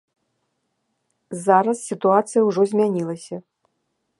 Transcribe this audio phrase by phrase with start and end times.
[1.45, 3.35] Зараз сітуацыя ўжо змянілася.